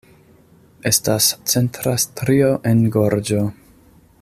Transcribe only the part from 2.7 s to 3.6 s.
en gorĝo.